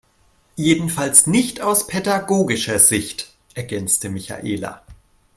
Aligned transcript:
Jedenfalls 0.55 1.27
nicht 1.27 1.61
aus 1.61 1.85
pädagogischer 1.85 2.79
Sicht, 2.79 3.35
ergänzte 3.53 4.09
Michaela. 4.09 4.81